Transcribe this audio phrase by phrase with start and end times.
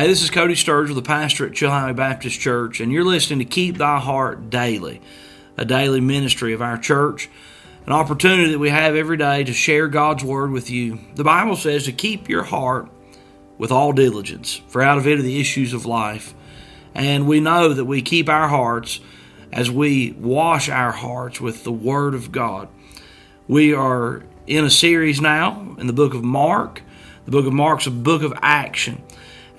[0.00, 3.44] Hey, this is Cody Sturgill, the pastor at Chilhowee Baptist Church, and you're listening to
[3.44, 5.02] Keep Thy Heart Daily,
[5.58, 7.28] a daily ministry of our church,
[7.84, 11.00] an opportunity that we have every day to share God's Word with you.
[11.16, 12.88] The Bible says to keep your heart
[13.58, 16.32] with all diligence, for out of it are the issues of life.
[16.94, 19.00] And we know that we keep our hearts
[19.52, 22.68] as we wash our hearts with the Word of God.
[23.46, 26.80] We are in a series now in the book of Mark.
[27.26, 29.02] The book of Mark's a book of action.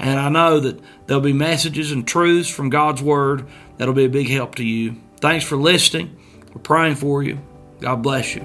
[0.01, 3.47] And I know that there'll be messages and truths from God's Word
[3.77, 4.95] that'll be a big help to you.
[5.19, 6.17] Thanks for listening.
[6.55, 7.39] We're praying for you.
[7.79, 8.41] God bless you.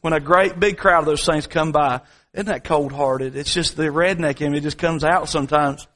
[0.00, 2.00] When a great big crowd of those saints come by,
[2.32, 3.36] isn't that cold hearted?
[3.36, 5.86] It's just the redneck in me just comes out sometimes.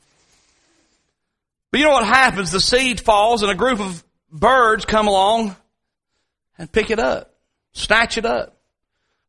[1.70, 2.52] But you know what happens?
[2.52, 5.56] The seed falls and a group of birds come along
[6.58, 7.34] and pick it up,
[7.72, 8.55] snatch it up.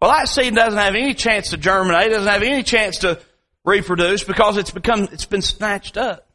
[0.01, 3.19] Well, that seed doesn't have any chance to germinate, doesn't have any chance to
[3.65, 6.27] reproduce because it's become, it's been snatched up.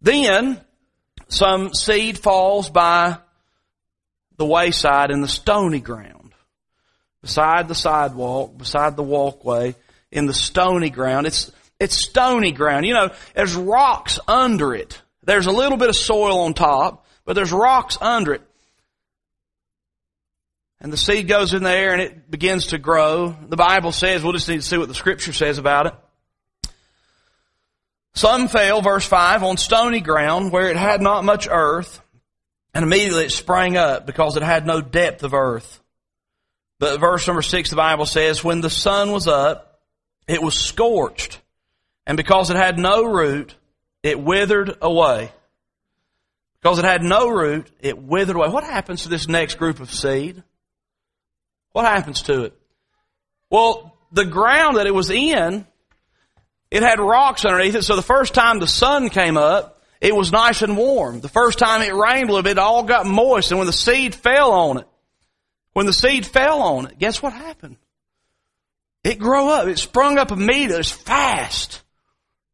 [0.00, 0.60] Then,
[1.28, 3.18] some seed falls by
[4.36, 6.34] the wayside in the stony ground,
[7.20, 9.76] beside the sidewalk, beside the walkway,
[10.10, 11.26] in the stony ground.
[11.26, 12.84] It's, it's stony ground.
[12.84, 15.00] You know, there's rocks under it.
[15.22, 18.42] There's a little bit of soil on top, but there's rocks under it.
[20.82, 23.36] And the seed goes in there and it begins to grow.
[23.48, 25.94] The Bible says, we'll just need to see what the scripture says about it.
[28.14, 32.02] Some fell, verse 5, on stony ground where it had not much earth,
[32.74, 35.80] and immediately it sprang up because it had no depth of earth.
[36.80, 39.80] But verse number 6, the Bible says, when the sun was up,
[40.26, 41.40] it was scorched,
[42.06, 43.54] and because it had no root,
[44.02, 45.30] it withered away.
[46.60, 48.48] Because it had no root, it withered away.
[48.48, 50.42] What happens to this next group of seed?
[51.72, 52.58] What happens to it?
[53.50, 55.66] Well, the ground that it was in,
[56.70, 60.32] it had rocks underneath it, so the first time the sun came up, it was
[60.32, 61.20] nice and warm.
[61.20, 63.72] The first time it rained a little bit, it all got moist, and when the
[63.72, 64.86] seed fell on it,
[65.72, 67.76] when the seed fell on it, guess what happened?
[69.04, 69.66] It grew up.
[69.66, 70.74] It sprung up immediately.
[70.74, 71.82] It was fast.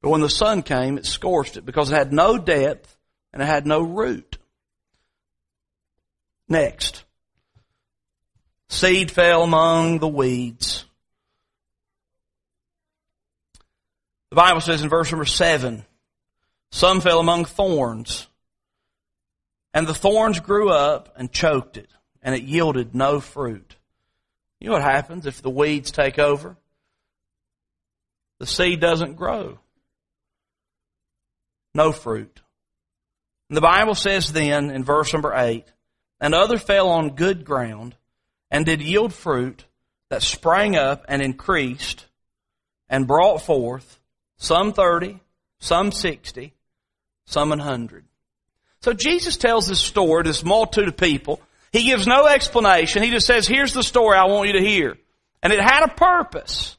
[0.01, 2.97] But when the sun came, it scorched it because it had no depth
[3.33, 4.39] and it had no root.
[6.49, 7.05] Next.
[8.69, 10.85] Seed fell among the weeds.
[14.31, 15.85] The Bible says in verse number seven,
[16.71, 18.27] some fell among thorns,
[19.73, 21.89] and the thorns grew up and choked it,
[22.23, 23.77] and it yielded no fruit.
[24.61, 26.57] You know what happens if the weeds take over?
[28.39, 29.59] The seed doesn't grow.
[31.75, 32.41] No fruit.
[33.49, 35.65] And the Bible says then in verse number eight,
[36.21, 37.97] and other fell on good ground,
[38.51, 39.65] and did yield fruit
[40.11, 42.07] that sprang up and increased
[42.89, 44.01] and brought forth
[44.37, 45.21] some 30,
[45.59, 46.55] some 60,
[47.27, 48.05] some a 100.
[48.81, 51.41] So Jesus tells this story to this multitude of people.
[51.73, 53.03] He gives no explanation.
[53.03, 54.97] He just says, here's the story I want you to hear.
[55.43, 56.77] And it had a purpose.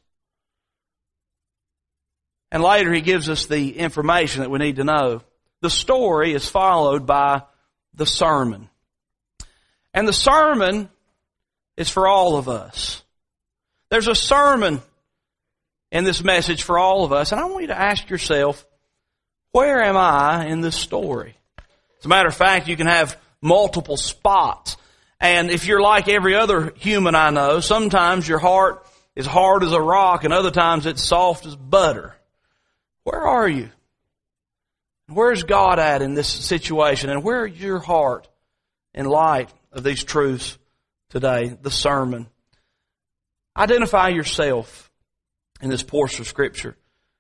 [2.52, 5.22] And later he gives us the information that we need to know.
[5.62, 7.44] The story is followed by
[7.94, 8.70] the sermon.
[9.94, 10.90] And the sermon
[11.80, 13.02] is for all of us.
[13.90, 14.82] There's a sermon
[15.92, 18.68] in this message for all of us, and I want you to ask yourself,
[19.54, 21.36] where am I in this story?
[22.00, 24.76] As a matter of fact, you can have multiple spots.
[25.22, 28.86] And if you're like every other human I know, sometimes your heart
[29.16, 32.14] is hard as a rock and other times it's soft as butter.
[33.04, 33.70] Where are you?
[35.08, 37.10] Where's God at in this situation?
[37.10, 38.28] And where is your heart
[38.94, 40.59] in light of these truths
[41.10, 42.28] today, the sermon.
[43.58, 44.92] Identify yourself
[45.62, 46.78] in this portion of scripture.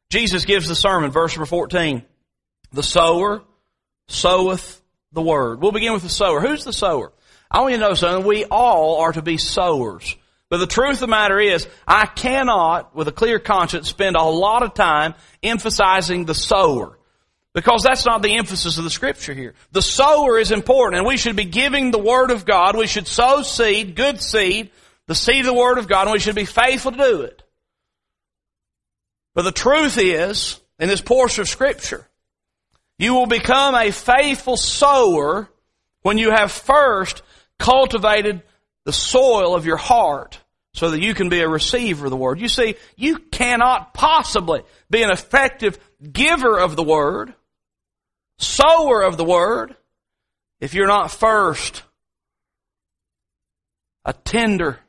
[0.10, 2.04] Jesus gives the sermon, verse number 14.
[2.72, 3.44] The sower
[4.08, 5.62] soweth the word.
[5.62, 6.40] We'll begin with the sower.
[6.40, 7.12] Who's the sower?
[7.52, 8.28] I want you to know something.
[8.28, 10.16] We all are to be sowers.
[10.50, 14.24] But the truth of the matter is, I cannot, with a clear conscience, spend a
[14.24, 15.14] lot of time
[15.44, 16.99] emphasizing the sower.
[17.54, 19.56] Because that's not the emphasis of the scripture here.
[19.72, 22.78] The sower is important and we should be giving the word of God.
[22.78, 24.70] We should sow seed, good seed,
[25.08, 27.42] the seed of the word of God, and we should be faithful to do it.
[29.34, 32.08] But the truth is, in this portion of scripture,
[33.00, 35.50] you will become a faithful sower
[36.02, 37.24] when you have first
[37.58, 38.44] cultivated
[38.86, 40.40] the soil of your heart
[40.74, 42.40] so that you can be a receiver of the word.
[42.40, 45.80] You see, you cannot possibly be an effective
[46.12, 47.34] giver of the word
[48.40, 49.76] sower of the word
[50.60, 51.84] if you're not first
[54.04, 54.80] a tender,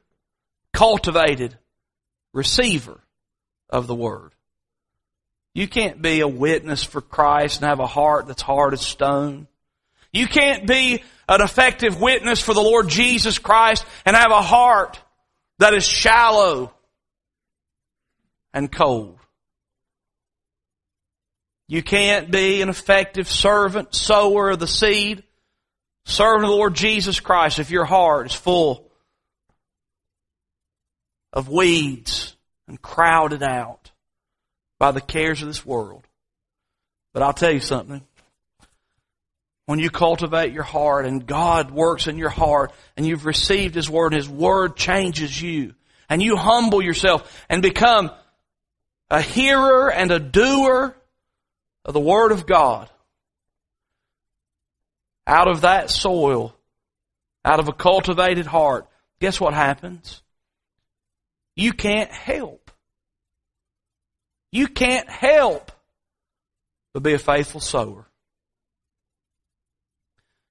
[0.73, 1.56] cultivated
[2.32, 3.00] receiver
[3.69, 4.32] of the word.
[5.52, 9.47] You can't be a witness for Christ and have a heart that's hard as stone.
[10.12, 15.00] You can't be an effective witness for the Lord Jesus Christ and have a heart
[15.58, 16.73] that is shallow
[18.53, 19.19] and cold.
[21.70, 25.22] You can't be an effective servant, sower of the seed,
[26.05, 28.90] servant of the Lord Jesus Christ if your heart is full
[31.32, 32.34] of weeds
[32.67, 33.93] and crowded out
[34.81, 36.02] by the cares of this world.
[37.12, 38.02] But I'll tell you something.
[39.67, 43.88] When you cultivate your heart and God works in your heart and you've received His
[43.88, 45.76] Word and His Word changes you
[46.08, 48.11] and you humble yourself and become
[49.08, 50.96] a hearer and a doer
[51.91, 52.89] of the Word of God,
[55.27, 56.55] out of that soil,
[57.45, 58.87] out of a cultivated heart,
[59.19, 60.23] guess what happens?
[61.57, 62.71] You can't help.
[64.53, 65.73] You can't help
[66.93, 68.07] but be a faithful sower.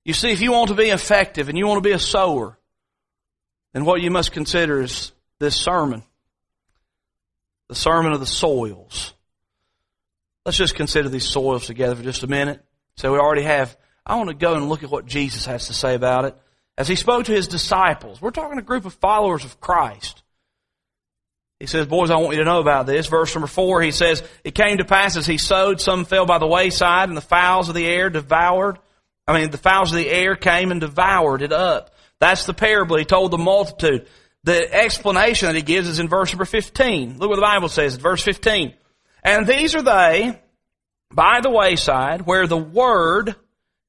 [0.03, 2.57] You see, if you want to be effective and you want to be a sower,
[3.71, 6.03] then what you must consider is this sermon.
[7.69, 9.13] The sermon of the soils.
[10.45, 12.63] Let's just consider these soils together for just a minute.
[12.95, 15.73] So we already have, I want to go and look at what Jesus has to
[15.73, 16.35] say about it.
[16.77, 20.23] As he spoke to his disciples, we're talking a group of followers of Christ.
[21.59, 23.07] He says, boys, I want you to know about this.
[23.07, 26.37] Verse number four, he says, it came to pass as he sowed, some fell by
[26.37, 28.79] the wayside and the fowls of the air devoured.
[29.27, 31.93] I mean, the fowls of the air came and devoured it up.
[32.19, 34.07] That's the parable he told the multitude.
[34.45, 37.19] The explanation that he gives is in verse number 15.
[37.19, 38.73] Look what the Bible says, verse 15.
[39.23, 40.39] And these are they
[41.11, 43.35] by the wayside where the word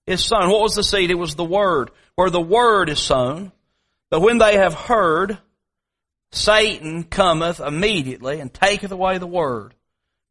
[0.07, 0.51] is sown.
[0.51, 1.11] What was the seed?
[1.11, 1.91] It was the word.
[2.15, 3.53] Where the word is sown.
[4.11, 5.39] But when they have heard,
[6.33, 9.75] Satan cometh immediately and taketh away the word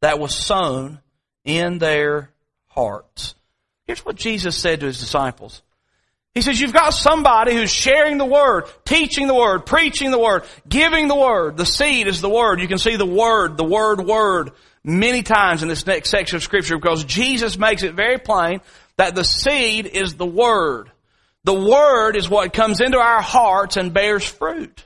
[0.01, 0.99] that was sown
[1.45, 2.31] in their
[2.67, 3.35] hearts.
[3.87, 5.61] Here's what Jesus said to his disciples.
[6.35, 10.43] He says, you've got somebody who's sharing the word, teaching the word, preaching the word,
[10.67, 11.57] giving the word.
[11.57, 12.61] The seed is the word.
[12.61, 14.51] You can see the word, the word, word
[14.83, 18.61] many times in this next section of scripture because Jesus makes it very plain
[18.97, 20.91] that the seed is the word.
[21.43, 24.85] The word is what comes into our hearts and bears fruit.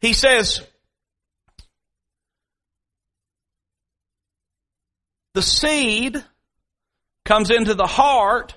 [0.00, 0.60] He says,
[5.34, 6.22] the seed
[7.24, 8.54] comes into the heart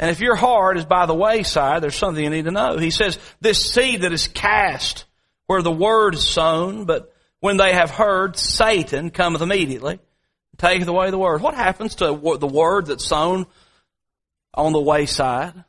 [0.00, 2.78] and if your heart is by the wayside, there's something you need to know.
[2.78, 5.04] He says, this seed that is cast
[5.46, 9.98] where the word is sown, but when they have heard, Satan cometh immediately,
[10.58, 11.42] taketh away the word.
[11.42, 13.46] What happens to the word that's sown
[14.54, 15.64] on the wayside?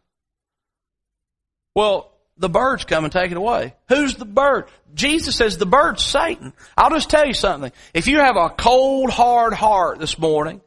[1.74, 3.76] Well, the birds come and take it away.
[3.88, 4.66] Who's the bird?
[4.94, 6.54] Jesus says the bird's Satan.
[6.76, 7.72] I'll just tell you something.
[7.94, 10.62] If you have a cold, hard heart this morning,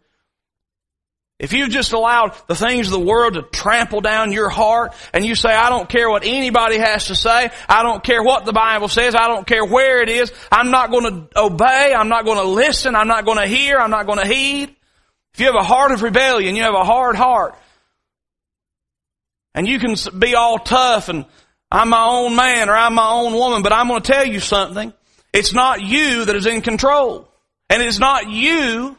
[1.44, 5.26] if you've just allowed the things of the world to trample down your heart and
[5.26, 8.55] you say, I don't care what anybody has to say, I don't care what the
[8.55, 12.25] Bible says, I don't care where it is, I'm not going to obey, I'm not
[12.25, 14.75] going to listen, I'm not going to hear, I'm not going to heed.
[15.35, 17.55] If you have a heart of rebellion, you have a hard heart.
[19.55, 21.27] And you can be all tough and
[21.70, 24.41] I'm my own man or I'm my own woman, but I'm going to tell you
[24.41, 24.94] something.
[25.34, 27.29] It's not you that is in control.
[27.69, 28.96] And it's not you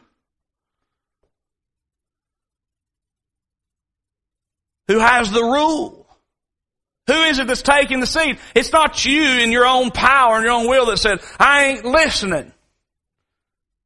[4.87, 6.05] who has the rule.
[7.07, 8.39] Who is it that's taking the seed?
[8.55, 11.85] It's not you in your own power and your own will that said, I ain't
[11.85, 12.51] listening.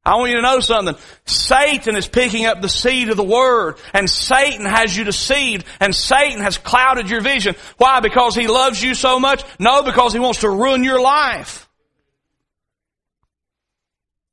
[0.02, 0.96] I want you to know something.
[1.26, 5.94] Satan is picking up the seed of the word and Satan has you deceived and
[5.94, 7.54] Satan has clouded your vision.
[7.76, 8.00] Why?
[8.00, 9.44] Because he loves you so much?
[9.58, 11.69] No, because he wants to ruin your life.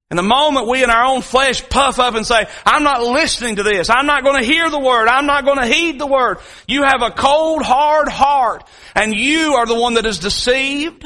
[0.09, 3.57] And the moment we in our own flesh puff up and say, I'm not listening
[3.57, 3.89] to this.
[3.89, 5.09] I'm not going to hear the word.
[5.09, 6.37] I'm not going to heed the word.
[6.65, 8.63] You have a cold, hard heart
[8.95, 11.05] and you are the one that is deceived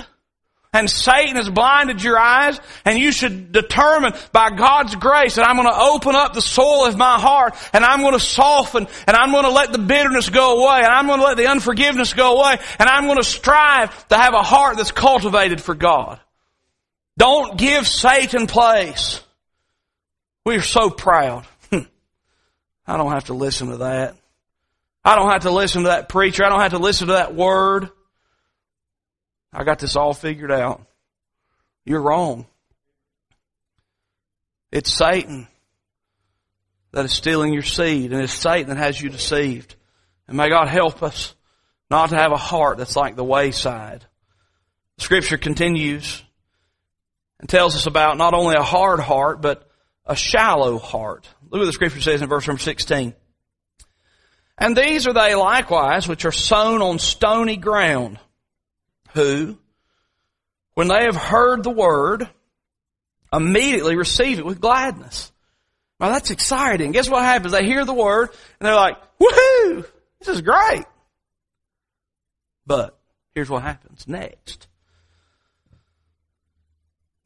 [0.73, 5.57] and Satan has blinded your eyes and you should determine by God's grace that I'm
[5.57, 9.17] going to open up the soul of my heart and I'm going to soften and
[9.17, 12.13] I'm going to let the bitterness go away and I'm going to let the unforgiveness
[12.13, 16.21] go away and I'm going to strive to have a heart that's cultivated for God.
[17.21, 19.21] Don't give Satan place.
[20.43, 21.45] We're so proud.
[21.69, 21.81] Hmm.
[22.87, 24.15] I don't have to listen to that.
[25.05, 26.43] I don't have to listen to that preacher.
[26.43, 27.89] I don't have to listen to that word.
[29.53, 30.81] I got this all figured out.
[31.85, 32.47] You're wrong.
[34.71, 35.47] It's Satan
[36.91, 39.75] that is stealing your seed, and it's Satan that has you deceived.
[40.27, 41.35] And may God help us
[41.87, 44.07] not to have a heart that's like the wayside.
[44.97, 46.23] Scripture continues
[47.41, 49.67] and tells us about not only a hard heart, but
[50.05, 51.27] a shallow heart.
[51.49, 53.13] Look what the scripture says in verse number 16.
[54.57, 58.19] And these are they likewise which are sown on stony ground,
[59.13, 59.57] who,
[60.75, 62.29] when they have heard the word,
[63.33, 65.31] immediately receive it with gladness.
[65.99, 66.91] Now that's exciting.
[66.91, 67.53] Guess what happens?
[67.53, 68.29] They hear the word
[68.59, 69.85] and they're like, woohoo!
[70.19, 70.85] This is great.
[72.67, 72.97] But
[73.33, 74.67] here's what happens next.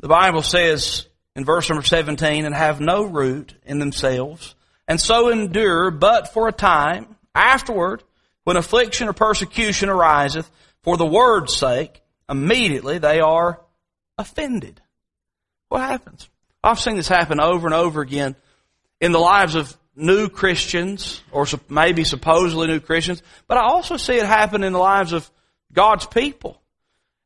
[0.06, 4.54] The Bible says in verse number 17, and have no root in themselves,
[4.88, 7.16] and so endure but for a time.
[7.34, 8.04] Afterward,
[8.44, 10.48] when affliction or persecution ariseth
[10.84, 13.60] for the word's sake, immediately they are
[14.16, 14.80] offended.
[15.70, 16.30] What happens?
[16.64, 18.36] I've seen this happen over and over again
[19.02, 24.18] in the lives of new Christians, or maybe supposedly new Christians, but I also see
[24.18, 25.28] it happen in the lives of
[25.74, 26.62] God's people.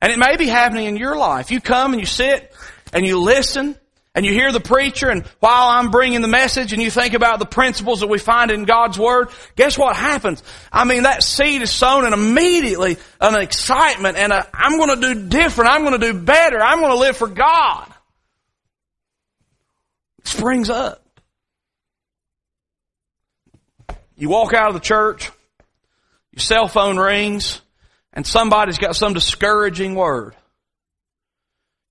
[0.01, 1.51] And it may be happening in your life.
[1.51, 2.53] You come and you sit
[2.93, 3.75] and you listen
[4.15, 7.39] and you hear the preacher and while I'm bringing the message and you think about
[7.39, 10.41] the principles that we find in God's Word, guess what happens?
[10.71, 15.13] I mean, that seed is sown and immediately an excitement and i am going to
[15.13, 15.69] do different.
[15.69, 16.59] I'm going to do better.
[16.59, 17.87] I'm going to live for God.
[20.19, 21.05] It springs up.
[24.17, 25.31] You walk out of the church,
[26.33, 27.61] your cell phone rings,
[28.13, 30.35] and somebody's got some discouraging word.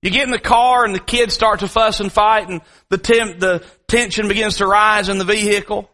[0.01, 2.97] You get in the car and the kids start to fuss and fight and the,
[2.97, 5.89] temp, the tension begins to rise in the vehicle.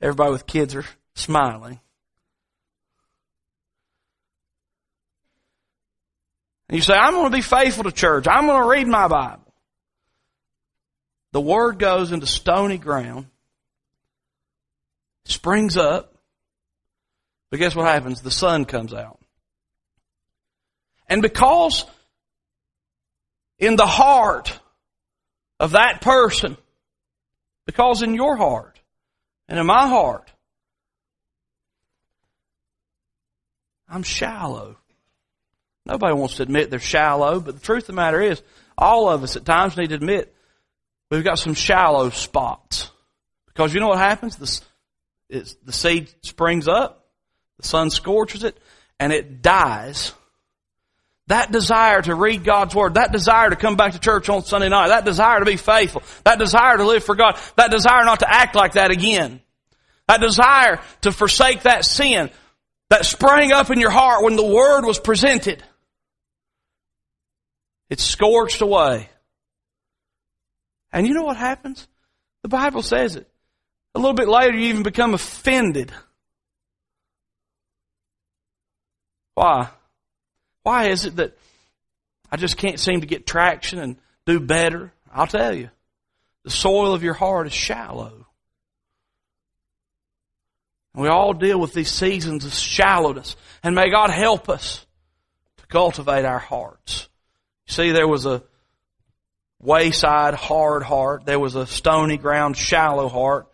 [0.00, 1.80] Everybody with kids are smiling.
[6.68, 8.26] And you say, I'm going to be faithful to church.
[8.28, 9.42] I'm going to read my Bible.
[11.32, 13.26] The word goes into stony ground,
[15.24, 16.11] springs up,
[17.52, 18.22] but guess what happens?
[18.22, 19.20] The sun comes out.
[21.06, 21.84] And because
[23.58, 24.58] in the heart
[25.60, 26.56] of that person,
[27.66, 28.80] because in your heart
[29.48, 30.32] and in my heart,
[33.86, 34.78] I'm shallow.
[35.84, 38.40] Nobody wants to admit they're shallow, but the truth of the matter is,
[38.78, 40.34] all of us at times need to admit
[41.10, 42.90] we've got some shallow spots.
[43.48, 44.36] Because you know what happens?
[45.28, 47.01] The, the seed springs up,
[47.64, 48.56] sun scorches it,
[48.98, 50.12] and it dies
[51.28, 54.68] that desire to read God's Word, that desire to come back to church on Sunday
[54.68, 58.20] night, that desire to be faithful, that desire to live for God, that desire not
[58.20, 59.40] to act like that again,
[60.08, 62.30] that desire to forsake that sin
[62.90, 65.62] that sprang up in your heart when the Word was presented,
[67.88, 69.08] it's scorched away.
[70.92, 71.88] And you know what happens?
[72.42, 73.26] The Bible says it.
[73.94, 75.92] A little bit later, you even become offended.
[79.34, 79.68] Why?
[80.62, 81.36] Why is it that
[82.30, 83.96] I just can't seem to get traction and
[84.26, 84.92] do better?
[85.12, 85.70] I'll tell you.
[86.44, 88.26] The soil of your heart is shallow.
[90.94, 93.36] We all deal with these seasons of shallowness.
[93.62, 94.84] And may God help us
[95.58, 97.08] to cultivate our hearts.
[97.66, 98.42] You see, there was a
[99.60, 101.24] wayside hard heart.
[101.24, 103.46] There was a stony ground shallow heart.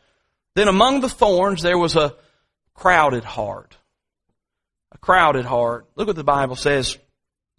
[0.54, 2.16] Then among the thorns, there was a
[2.74, 3.77] crowded heart
[5.00, 5.86] crowded heart.
[5.96, 6.98] Look what the Bible says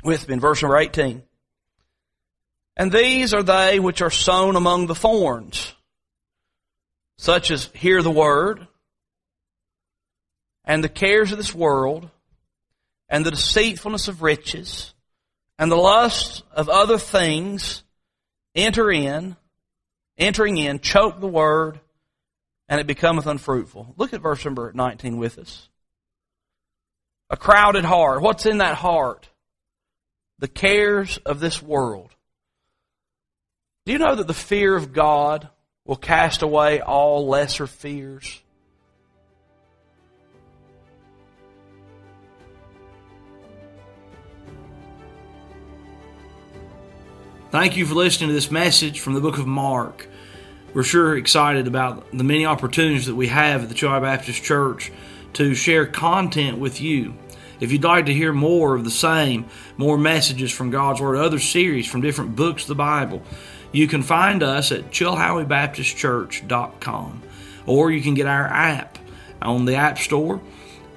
[0.04, 1.24] with me in verse number 18.
[2.78, 5.74] And these are they which are sown among the thorns,
[7.18, 8.66] such as hear the word,
[10.64, 12.10] and the cares of this world,
[13.10, 14.94] and the deceitfulness of riches,
[15.58, 17.84] and the lust of other things
[18.56, 19.36] enter in,
[20.18, 21.82] entering in, choke the word,
[22.70, 23.94] and it becometh unfruitful.
[23.98, 25.68] Look at verse number 19 with us.
[27.30, 28.22] A crowded heart.
[28.22, 29.30] What's in that heart?
[30.40, 32.16] The cares of this world.
[33.86, 35.50] Do you know that the fear of God
[35.86, 38.42] will cast away all lesser fears?
[47.52, 50.08] Thank you for listening to this message from the book of Mark.
[50.72, 54.92] We're sure excited about the many opportunities that we have at the Chilhowee Baptist Church
[55.34, 57.16] to share content with you.
[57.60, 59.46] If you'd like to hear more of the same,
[59.78, 63.22] more messages from God's Word, other series from different books of the Bible,
[63.72, 67.24] you can find us at chilhoweebaptistchurch.com
[67.66, 68.98] or you can get our app
[69.42, 70.42] on the App Store,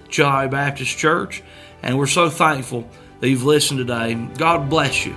[0.09, 1.43] Chilhowee Baptist Church.
[1.83, 2.89] And we're so thankful
[3.21, 4.15] that you've listened today.
[4.37, 5.15] God bless you.